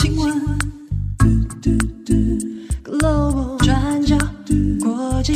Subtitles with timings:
[0.00, 0.32] 新闻
[2.84, 4.16] ，Global 转角
[4.80, 5.32] 国际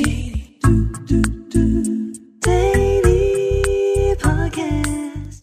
[2.41, 5.41] ，Daily Podcast。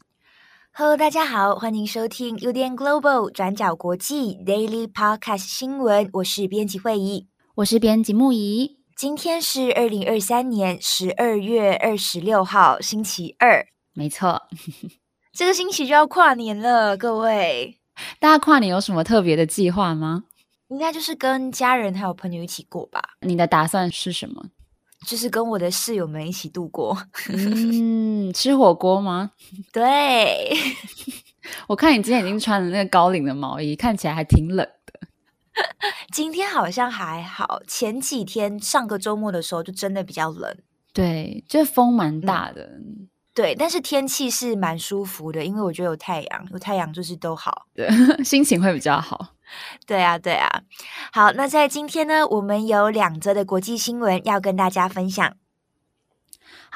[0.71, 6.09] Hello，大家好，欢迎收听 UDN Global 转角国际 Daily Podcast 新闻。
[6.13, 8.77] 我是编辑会议，我是编辑木仪。
[8.95, 13.67] 今天是二零二三年十二月二十六号，星期二。
[13.93, 14.43] 没错，
[15.35, 17.78] 这个星期就要跨年了，各位。
[18.19, 20.25] 大家跨年有什么特别的计划吗？
[20.69, 23.01] 应该就是跟家人还有朋友一起过吧。
[23.21, 24.45] 你的打算是什么？
[25.07, 26.97] 就是跟我的室友们一起度过。
[27.31, 29.31] 嗯，吃火锅吗？
[29.71, 30.53] 对。
[31.67, 34.99] 我看你今天已经穿了那个高领的毛衣，看起来还挺冷的。
[36.11, 40.55] 今天好像还好，前几天上个周末的时候就真的比较冷。
[40.93, 42.63] 对，这风蛮大的。
[42.63, 43.07] 嗯，
[43.39, 47.89] 对，但是天气是蛮舒服的，因为我觉得有太阳，有太阳就是都好，对，
[48.21, 49.27] 心情会比较好。
[49.87, 50.61] 对啊，对啊。
[51.13, 55.37] 好，那在今天呢，我们有两则的国际新闻要跟大家分享。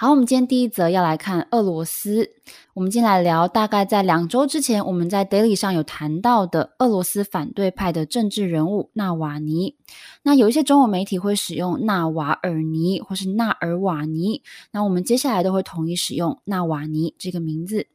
[0.03, 2.29] 好，我们今天第一则要来看俄罗斯。
[2.73, 9.77] 我们今天来聊，大概在两周之前，我们在 Daily 上有谈到的俄罗斯反对派的政治人物纳瓦尼。
[10.23, 14.41] 那有一些中文媒体会使用纳瓦尔尼或是纳尔瓦尼，
[14.73, 17.87] 那我们接下来都会统一使用纳瓦尼这个名字。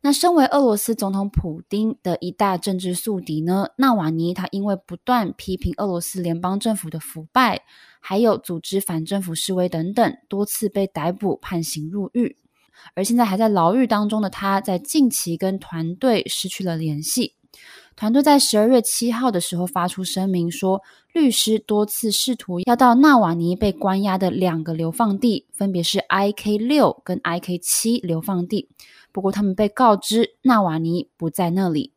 [0.00, 7.62] 那身为俄罗斯总统普丁的一大政治宿敌呢，纳瓦尼他因为不断批评俄罗斯联邦政府的腐败，
[8.00, 12.36] 还有组织反政府示威等等，多次被逮捕判刑入狱。
[12.94, 17.34] 而现在还在牢狱当中的他，在近期跟团队失去了联系。
[17.96, 20.80] 团队在十二月七号的时候发出声明说，
[21.12, 28.68] 律师多次试图要到纳瓦尼被关押的两个流放地，分别是 IK 六跟 IK 七流放地。
[29.12, 31.92] 不过，他们被告知纳瓦尼不在那里。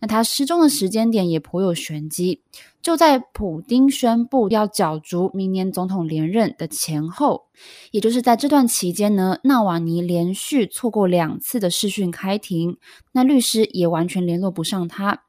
[0.00, 2.42] 那他失踪的时间点也颇有玄机，
[2.80, 7.46] 就在普丁宣布要角逐明年总统连任的前后，
[7.90, 12.76] 也就是在这段期间呢，纳瓦尼连续错过两次的视讯开庭，
[13.10, 15.24] 那律师也完全联络不上他。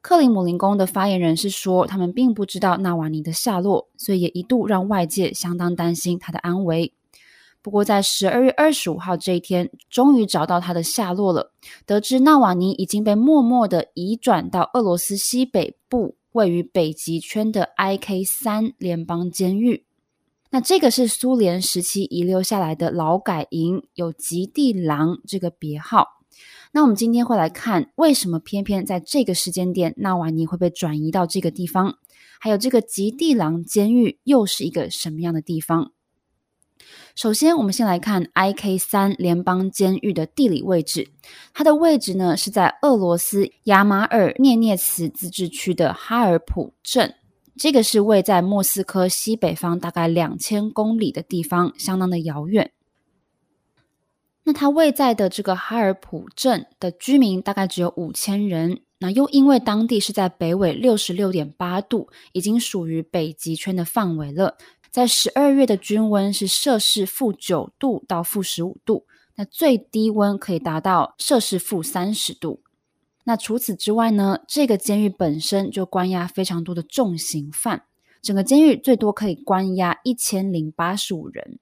[0.00, 6.94] 克里姆林宫的发言人是说，他们并不知道纳瓦尼的下落，所以也一度让外界相当担心他的安危。
[7.66, 11.50] 不过，在十二月二十五号这一天，终于找到他的下落了。
[11.84, 19.84] 得知纳瓦尼已经被默默地移转到俄罗斯西北部位于北极圈的 IK 三联邦监狱。
[20.50, 26.20] 那这个是苏联时期遗留下来的劳改营，有“极地狼”这个别号。
[26.70, 31.98] 那我们今天会来看，为什么偏偏在这个时间点，纳瓦尼会被转移到这个地方？
[32.38, 35.90] 还有这个“极地狼”监狱又是一个什么样的地方？
[37.16, 41.08] 首先，我们先来看 IK 三联邦监狱的地理位置。
[41.54, 47.14] 它的位置呢是在俄罗斯亚马尔涅涅茨自治区的哈尔普镇，
[47.56, 52.72] 这个是位在莫斯科西北方大概两千公里的地方，相当的遥远。
[54.44, 64.58] 那它位在的这个哈尔普镇的居民大概只有五千人，那又因为当地是在北纬六十六点八度，已经属于北极圈的范围了。
[64.96, 72.62] 在十二月的均温是摄氏负九度到负十五度，那最低温可以达到摄氏负三十度。
[73.24, 77.82] 那除此之外呢，这个监狱本身就关押非常多的重刑犯，
[78.22, 81.58] 整个监狱最多可以关押一千零八十五人。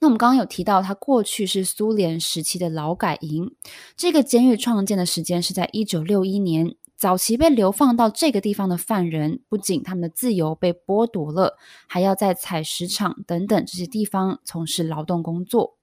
[0.00, 3.54] 那我们刚刚有提到，它过去是苏联时期的劳改营，
[3.96, 6.74] 这个监狱创建的时间是在一九六一年。
[6.98, 15.76] 早期被流放到这个地方的犯人，不仅他们的自由被剥夺了，还要在采石场等等这些地方从事劳动工作。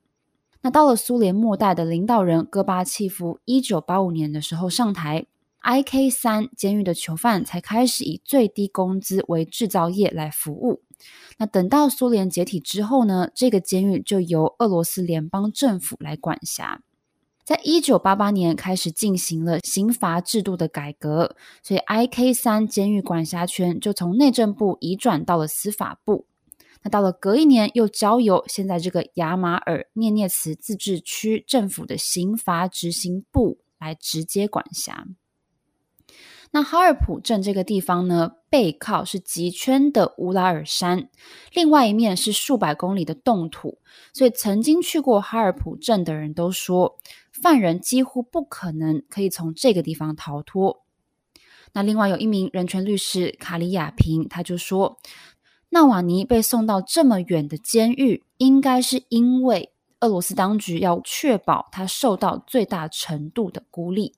[0.59, 5.25] 那到了苏联末代的领导人戈巴契夫，一九八五年的时候上台
[5.63, 10.81] ，IK 三监狱的囚犯才开始以最低工资为制造业来服务。
[11.37, 16.81] 那等到苏联解体之后呢，这个监狱就由俄罗斯联邦政府来管辖。
[17.45, 26.25] 在一九八八年开始进行了刑罚制度的改革，所以 IK 三监狱管辖权就从内政部移转到了司法部。
[26.81, 35.05] 那到了隔一年，又交由现在这个亚马尔涅涅茨自治区政府的刑罚执行部来直接管辖。
[36.51, 41.09] 那哈尔普镇这个地方呢，背靠是极圈的乌拉尔山，
[41.53, 43.77] 另外一面是数百公里的冻土，
[44.13, 46.97] 所以曾经去过哈尔普镇的人都说，
[47.41, 50.84] 犯人几乎不可能可以从这个地方逃脱。
[51.73, 54.97] 那另外有一名人权律师卡里亚平，他就说，
[55.70, 64.16] 纳瓦尼被送到这么远的监狱，应该是因为俄罗斯当局要确保他受到最大程度的孤立。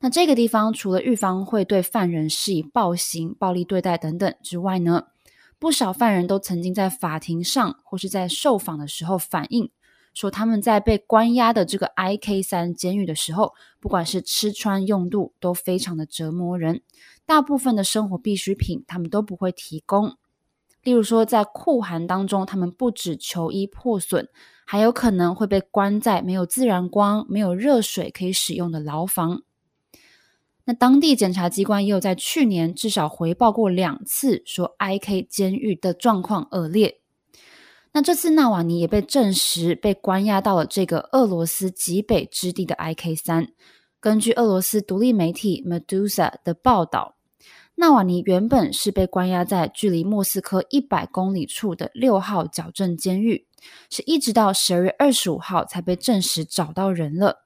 [0.00, 5.08] 那这个地方除了狱方会对犯人施以暴行、暴力对待等等之外呢，
[5.58, 9.70] 不少犯人都曾经在法庭上或是在受访的时候反映，
[10.12, 16.82] 说他们在被关押的这个 IK 三监狱的时候，不管是吃穿用度都非常的折磨人，
[17.24, 20.16] 大部分的生活必需品他们都不会提供。
[20.82, 24.28] 例如说，在酷寒当中，他们不止球衣破损，
[24.64, 29.42] 还有可能会被关在没有自然光、没有热水可以使用的牢房。
[30.64, 36.99] 那当地检察机关也有在去年至少回报过两次，说 IK 监狱的状况恶劣。
[37.92, 43.48] 那这次纳瓦尼也被证实被关押到了这个俄罗斯极北之地的 IK 三。
[43.98, 47.16] 根据俄罗斯独立媒体 Meduza 的报道，
[47.74, 53.46] 纳瓦尼原本是被关押在距离莫斯科一百公里处的六号矫正监狱，
[53.90, 57.42] 是一直到十二月二十五号才被证实找到人了。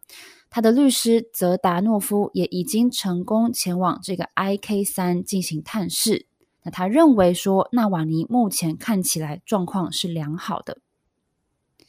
[0.51, 6.27] 他的律师泽达诺夫也已经成功前往这个 IK 三进行探视。
[6.65, 10.79] 那他认为说，纳瓦尼目前看起来状况是良好的。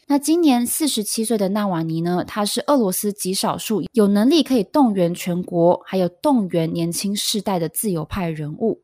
[0.07, 8.81] 那今年四十七岁的纳瓦尼呢，他是俄罗斯极少数有能力可以动员全国，还有动员年轻世代的自由派人物。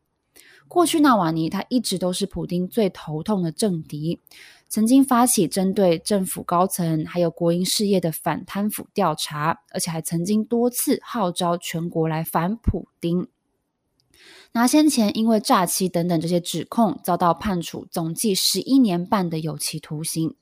[0.67, 4.19] 过去，纳瓦尼他一直都是普丁最头痛的政敌。
[4.69, 13.27] 曾经发起针对政府高层还有国营事业的反贪腐调查，而且还曾经多次号召全国来反普丁。
[14.53, 20.35] 拿先前因为诈欺等等这些指控，遭到判处总计十一年半的有期徒刑。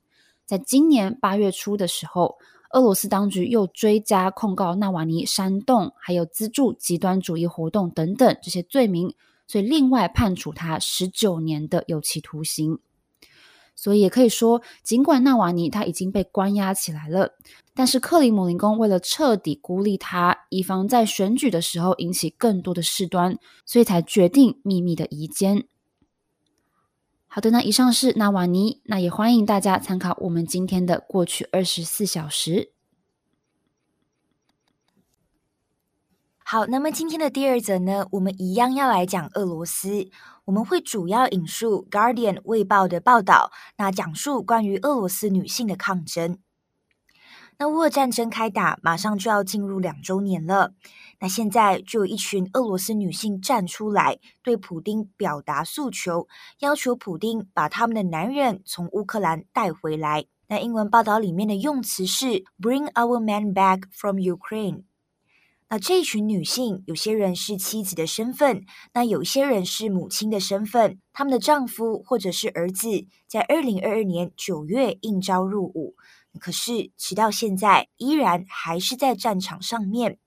[0.47, 2.39] 在今年八月初的时候，
[2.71, 9.13] 俄罗斯当局又追加控告纳瓦尼煽动还有资助极端主义活动等等这些罪名，
[9.45, 12.79] 所以另外判处他十九年的有期徒刑。
[13.81, 17.31] 所以也可以说，尽管纳瓦尼他已经被关押起来了，
[17.73, 25.63] 但是克里姆林宫为了彻底孤立他，以防在选举的时候引起更多的事端，所以才决定秘密的移监。
[27.27, 32.73] 好的，那以上是纳瓦尼，那也欢迎大家参考我们今天的过去二十四小时。
[36.51, 40.09] 好，那么今天的第二则呢，我们一样要来讲俄罗斯。
[40.45, 46.39] 我们会主要引述《Guardian》卫报的报道，那讲述关于俄罗斯女性的抗争。
[47.59, 50.73] 那乌俄战争开打，马上就要进入两周年了。
[51.19, 56.27] 那现在就有一群俄罗斯女性站出来，对普丁表达诉求，
[56.61, 60.25] 要求普丁把他们的男人从乌克兰带回来。
[60.47, 64.88] 那英文报道里面的用词是 “Bring our men back from Ukraine”。
[65.71, 75.95] 那这一群女性，有些人是妻子的身份，那有些人是母亲的身份，他们的丈夫或者是儿子，在二零二二年九月应招入伍，
[76.39, 80.17] 可是直到现在依然还是在战场上面。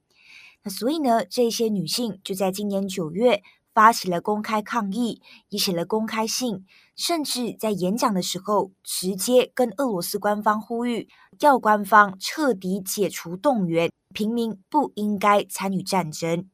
[0.62, 3.42] 那所以呢，这些女性就在今年九月
[3.74, 11.08] 发起了公开抗议，也写了公开信，甚至在演讲的时候直接跟俄罗斯官方呼吁，
[11.40, 13.90] 要官方彻底解除动员。
[14.14, 16.50] 平民不应该参与战争。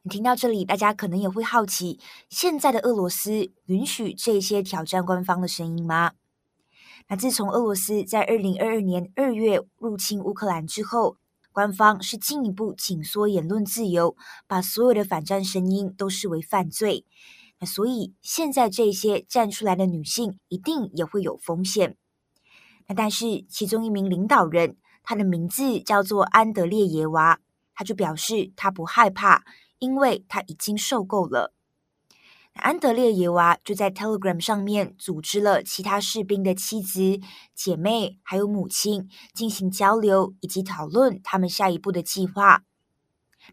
[0.00, 2.00] 你听到这里，大家可能也会好奇：
[2.30, 6.12] 现在的俄罗斯允许这些挑战官方的声音吗？
[7.08, 11.18] 那自从俄罗斯在二零二二年二月入侵乌克兰之后，
[11.54, 14.14] 官方是进一步紧缩言论自由，
[14.46, 17.06] 把所有的反战声音都视为犯罪。
[17.60, 21.96] 那所以现在这些站出来的女性一定也会有风险。
[22.88, 24.76] 那但是其中一名领导人。
[25.06, 27.38] 他的名字叫做安德烈耶娃，
[27.74, 29.44] 他就表示他不害怕，
[29.78, 31.53] 因为他已经受够了。
[32.54, 37.20] 安德烈耶娃就在 Telegram 上面组织了其他士兵的妻子、
[37.54, 42.62] 姐妹还有母亲进行交流以及讨论他们下一步的计划。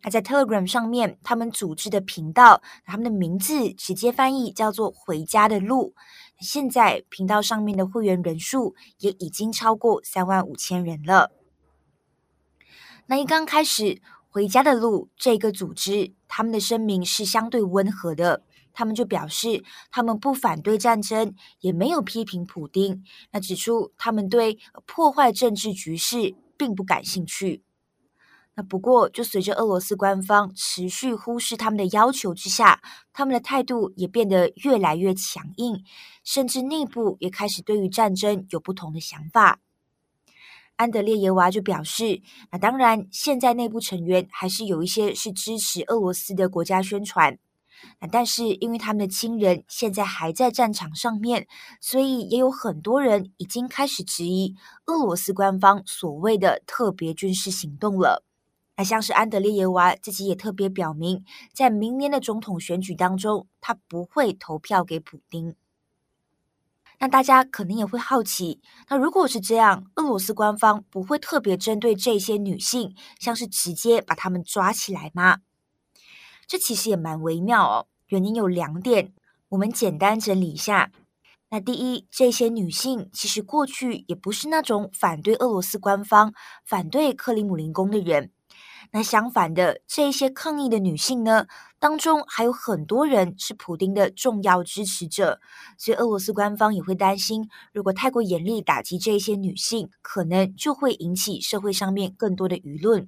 [0.04, 5.94] 那在 Telegram 上面，他们组织的频道，他们的名字直接翻译叫做“回家的路”。
[6.40, 11.32] 现在频道上面的会员人数也已经超过三万五千人了。
[13.08, 18.44] 那一刚开始，回家的路这个组织，他们的声明是相对温和的。
[18.74, 23.04] 他们就表示，他们不反对战争，也没有批评普丁。
[23.32, 27.64] 那指出，他们对破坏政治局势并不感兴趣。
[28.54, 32.82] 那不过，就随着俄罗斯官方持续忽视他们的要求之下，
[33.14, 35.82] 他们的态度也变得越来越强硬，
[36.24, 39.62] 甚至内部也开始对于战争有不同的想法。
[40.76, 47.40] 安德烈耶娃就表示，那当然，现在内部成员还是有一些是支持俄罗斯的国家宣传，
[48.12, 51.48] 但是因为他们的亲人现在还在战场上面，
[51.80, 58.24] 所以也有很多人已经开始质疑俄罗斯官方所谓的特别军事行动了。
[58.78, 61.24] 那像是安德烈耶娃自己也特别表明，
[61.54, 65.56] 在明年的总统选举当中，他不会投票给普丁。
[66.98, 75.40] 那大家可能也会好奇，那如果是这样，俄罗斯官方不会特别针对这些女性，像是直接把她们抓起来吗？
[76.52, 77.88] 这其实也蛮微妙哦。
[78.08, 79.14] 原因有两点，
[79.48, 80.92] 我们简单整理一下。
[81.50, 86.34] 那第一，这些女性其实过去也不是那种反对俄罗斯官方、
[86.66, 88.32] 反对克里姆林宫的人。
[88.92, 91.48] 那相反的，这些抗议的女性呢，
[91.80, 95.40] 当中还有很多人是普丁的重要支持者，
[95.78, 103.08] 所以俄罗斯官方也会担心，如果太过严厉打击这些女性，可能就会引起社会上面更多的舆论。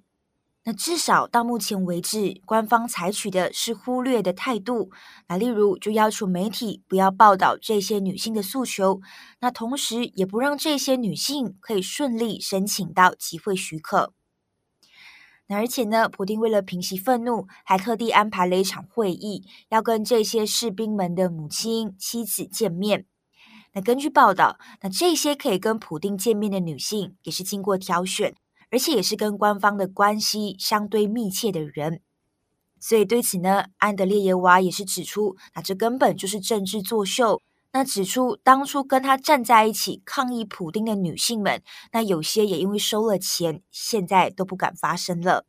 [0.66, 4.92] 那至少到目前为止，官方采取的是忽略的态度。
[5.28, 9.02] 那例如，就要求媒体不要报道这些女性的诉求，
[9.42, 14.14] 那同时也不让这些女性可以顺利申请到集会许可。
[15.48, 23.06] 那而且呢，普丁为了平息愤怒，还特地安排了一场会议，要跟这些士兵们的母亲、妻子见面。
[23.74, 28.34] 那根据报道，那这些可以跟普丁见面的女性，也是经过挑选，
[28.74, 32.02] 而且也是跟官方的关系相对密切的人。
[32.80, 37.40] 所以对此呢，安德烈耶娃也是指出，那这根本就是政治作秀。
[37.72, 41.62] 那指出，当初跟他站在一起抗议普丁的女性们，
[41.92, 45.46] 那有些也因为收了钱，现在都不敢发声了。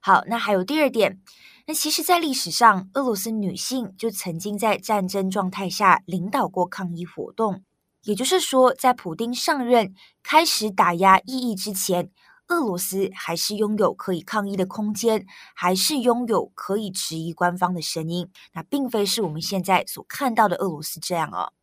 [0.00, 1.20] 好，那还有第二点，
[1.66, 7.62] 那其实，在历史上，俄罗斯女性就曾经在战争状态下领导过抗议活动，
[8.04, 12.10] 也就是说，在普丁上任开始打压异议之前。
[12.48, 18.28] 俄罗斯还是拥有可以抗议的空间，还是拥有可以质疑官方的声音。
[18.52, 21.54] 那并非是我们现在所看到的俄罗斯这样哦。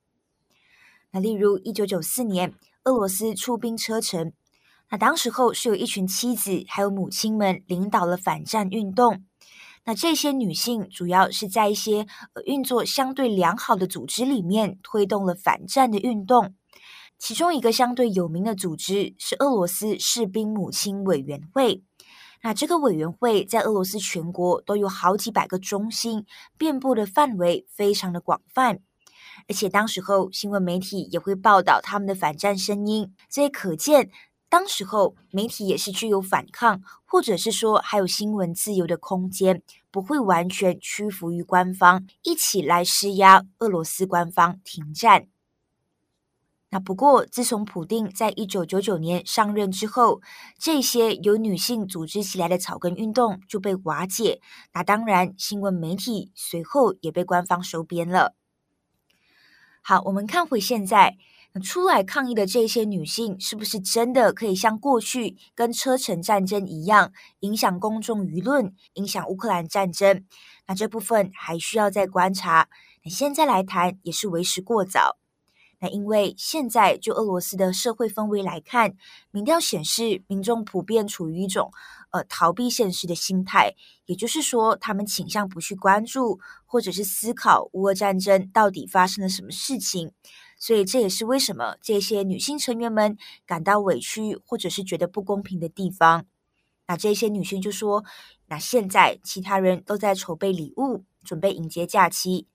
[1.11, 2.55] 那例如一九九四年，
[2.85, 4.33] 俄罗斯出兵车臣，
[4.89, 9.23] 那当时候是有一群妻子还有母亲们领导了反战运动。
[9.83, 16.53] 那这些女性主要是在一些呃运作相对良好的组织里面推动了反战的运动。
[17.17, 21.83] 其中一个相对有名的组织是俄罗斯士兵母亲委员会。
[22.43, 26.25] 那这个委员会在俄罗斯全国都有好几百个中心，
[26.57, 28.79] 遍布的范围非常的广泛。
[29.47, 34.09] 而且当时候新闻媒体也会报道他们的反战声音，所以可见
[34.51, 45.29] 当时候媒体也是具有反抗，或者是说还有新闻自由的空间，不会完全屈服于官方，一起来施压俄罗斯官方停战。
[46.69, 50.21] 那不过，自从普丁在一九九九年上任之后，
[50.59, 54.41] 这些由女性组织起来的草根运动就被瓦解。
[54.73, 58.35] 那当然，新闻媒体随后也被官方收编了。
[59.81, 61.17] 好，我们看回现在，
[61.59, 70.23] 出来抗议的这些女性，是不是真的可以像过去跟车臣战争一样，影响公众舆论，影响乌克兰战争？
[70.67, 72.69] 那这部分还需要再观察。
[73.03, 75.17] 那现在来谈，也是为时过早。
[75.79, 78.93] 那因为现在就俄罗斯的社会氛围来看，
[79.31, 81.71] 民调显示民众普遍处于一种
[82.11, 83.73] 呃逃避现实的心态，
[84.05, 90.11] 也就是说，他们倾向不去关注或者是思考乌俄战争到底发生了什么事情。
[90.61, 96.25] 所以这也是为什么这些女性成员们感到委屈或者是觉得不公平的地方。
[96.87, 98.05] 那这些女性就说
[98.45, 102.47] ：“那现在其他人都在筹备礼物，准备迎接假期。”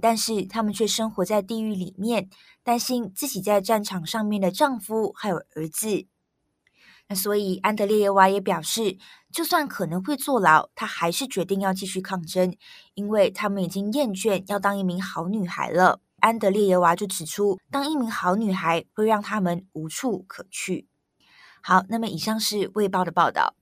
[0.00, 2.30] 但是他们却生活在地狱里面，
[2.62, 6.06] 担心自己在战场上面的丈夫还有儿子。
[7.08, 8.96] 那所以安德烈耶娃也表示，
[9.30, 12.56] 就算可能会坐牢，她还是决定要继续抗争，
[12.94, 16.00] 因为他们已经厌倦要当一名好女孩了。
[16.20, 20.88] 安德烈耶娃就指出，当一名好女孩会让他们无处可去。
[21.62, 23.54] 好，那么以上是卫报的报道。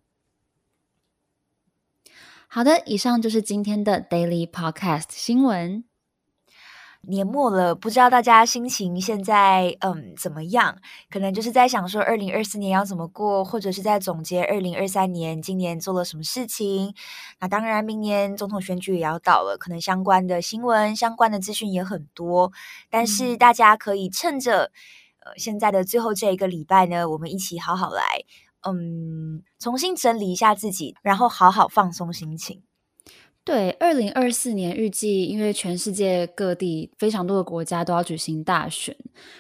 [2.49, 5.85] 好的，以上就是今天的 Daily Podcast 新闻。
[7.03, 10.77] 年末了，不知道大家心情现在嗯怎么样？
[11.09, 16.95] 可能就是在想说，二零二四年要怎么过，或者是在总结二零二三年今年做了什么事情。
[17.41, 22.53] 那当然，明年总统选举也要到了，可能相关的新闻、相关的资讯也很多。
[22.91, 24.71] 但是大家可以趁着
[25.21, 28.03] 呃现在的最后这一个礼拜呢，我们一起好好来
[28.69, 32.68] 嗯重新整理一下自己，然后好好放松心情。
[33.49, 38.95] 对，二零二四年预计，因为全世界各地非常多的国家都要举行大选，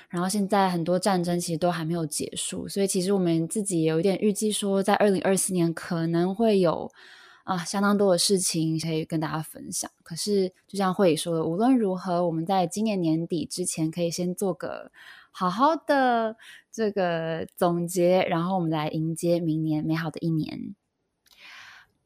[0.08, 6.90] 然后现在很多战争其实都还没有结束，所以其实我们自己有一点预计说，在二零二四年可能会有
[7.44, 9.90] 啊相当多的事情可以跟大家分享。
[10.02, 14.90] 可是就像慧说的，无论如何，我们在今年年底之前可以先做个
[15.30, 16.34] 好好的
[16.72, 20.74] 这个总结，然后我们来迎接明年美好的一年。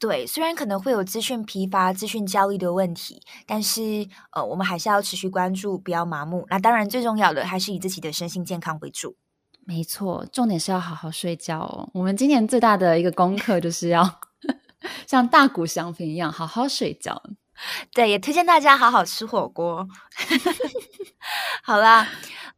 [0.03, 6.45] 对，虽然可能会有资讯疲乏、资讯焦虑的问题，但是呃，我们还是要持续关注，不要麻木。
[6.51, 9.15] 那当然，最重要的还是以自己的身心健康为主。
[9.65, 11.89] 没错，重点是要好好睡觉哦。
[11.95, 14.19] 我们今年最大的一个功课就是要
[15.07, 17.23] 像大谷翔平一样好好睡觉。
[17.95, 19.87] 对，也推荐大家好好吃火锅。
[21.63, 22.09] 好啦，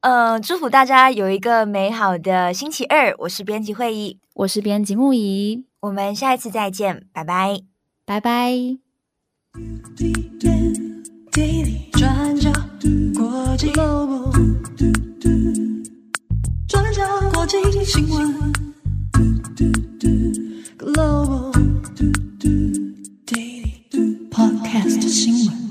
[0.00, 3.14] 呃，祝福大家有一个美好的星期二。
[3.18, 7.60] 我是编辑慧仪，我是编辑木仪，我们下一次再见，拜拜，
[8.04, 8.50] 拜拜。
[11.30, 12.50] daily 转角
[13.14, 13.70] 国际，
[16.66, 18.34] 转角国际新闻
[24.32, 25.63] ，podcast 新闻。